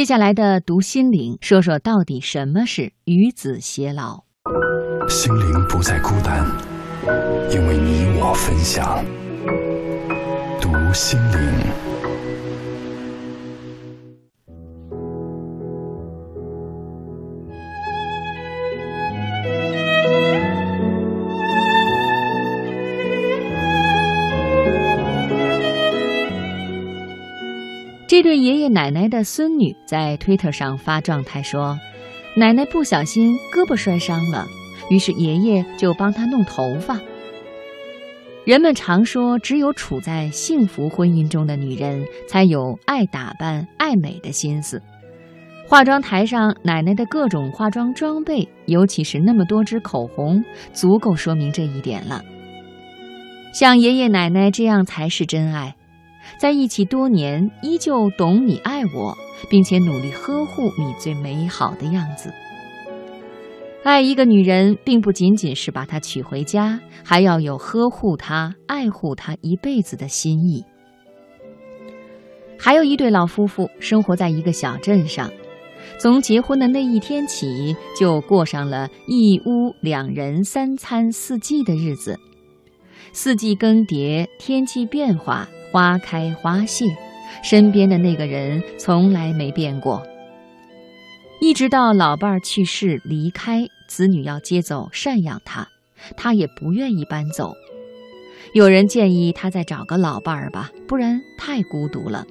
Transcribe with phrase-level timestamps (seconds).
[0.00, 4.24] 接下来的读心灵，说说到底什么是与子偕老。
[5.10, 6.50] 心灵不再孤单，
[7.50, 9.04] 因为你我分享。
[10.58, 11.89] 读心灵。
[28.10, 31.78] 这对爷爷奶奶的孙女在推特上发状态说
[32.36, 34.48] ：“奶奶不小心胳膊摔伤了，
[34.90, 36.98] 于是爷爷就帮她弄头发。”
[38.44, 44.82] 人们常说，只有处在幸福婚姻中的女人才有爱打扮、爱美的心思。
[45.68, 50.42] 化妆台上奶奶的各种化妆装备，尤其是那么多支口红，
[50.72, 52.20] 足够说明这一点了。
[53.54, 55.76] 像爷爷奶奶这样才是真爱。
[56.38, 59.16] 在一起多年，依旧懂你爱我，
[59.48, 62.32] 并且努力呵护你最美好的样子。
[63.82, 70.64] 爱一个女人，并不仅仅是把她娶回家，还要有呵护她、爱护她一辈子的心意。
[72.58, 75.30] 还有一对老夫妇生活在一个小镇上，
[75.98, 82.18] 从结婚的那一天起，就过上了一屋两人、三餐四季的日子。
[83.12, 85.48] 四季更迭，天气变化。
[85.70, 86.84] 花开花谢，
[87.42, 90.02] 身边的那个人从来没变过。
[91.40, 95.68] 一直到老伴儿去世离开，子女要接走赡养他，
[96.16, 97.54] 他也不愿意搬走。
[98.52, 102.26] 有人建议他再找个老伴儿吧，不然太孤独了。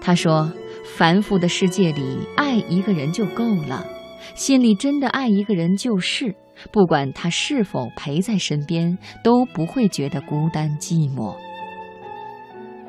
[0.00, 0.52] 他说
[0.84, 3.86] ：“繁复的世界里，爱一个人就够了，
[4.34, 6.34] 心里真的爱一个人就是，
[6.72, 11.36] 不管他是否陪在身边，都不会觉得孤单寂寞。”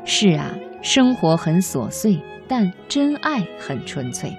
[0.04, 4.32] 是啊，生活很琐碎，但真爱很纯粹。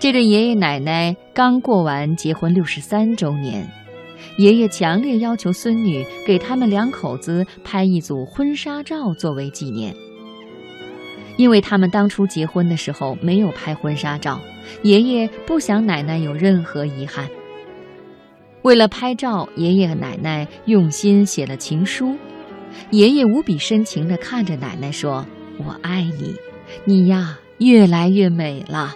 [0.00, 3.66] 这对爷爷奶奶刚过完结婚六十三周年，
[4.36, 9.94] 爷爷强烈要求孙女给他们两口子拍一组婚纱照作为纪念。
[11.36, 14.40] 因为他们当初结婚的时候没有拍婚纱照，
[14.82, 17.28] 爷爷不想奶奶有任何遗憾。
[18.62, 22.16] 为了拍照，爷爷和奶奶用心写了情书。
[22.90, 25.26] 爷爷无比深情地看着奶奶说
[25.58, 26.36] ：“我爱你，
[26.84, 28.94] 你呀越来越美了。”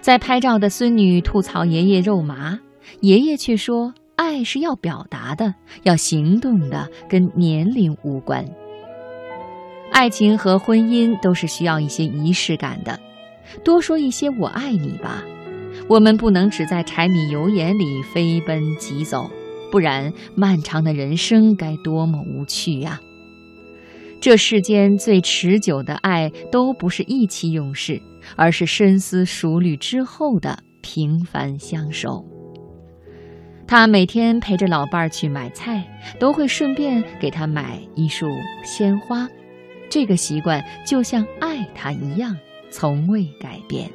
[0.00, 2.60] 在拍照的孙女吐槽爷爷肉麻，
[3.00, 8.44] 爷爷却说：“爱是要表达的，要行动的，跟年龄无关。
[9.92, 12.98] 爱情和婚姻都是需要一些仪式感的，
[13.64, 15.22] 多说一些‘我爱你’吧。
[15.88, 19.30] 我们不能只在柴米油盐里飞奔疾走。”
[19.70, 23.00] 不然，漫长的人生该多么无趣呀！
[24.20, 28.02] 这世间最持久的爱，都不是意气用事，
[28.36, 32.24] 而是深思熟虑之后的平凡相守。
[33.66, 35.86] 他每天陪着老伴儿去买菜，
[36.18, 38.26] 都会顺便给他买一束
[38.64, 39.28] 鲜花。
[39.88, 42.36] 这个习惯就像爱他一样，
[42.68, 43.90] 从未改变。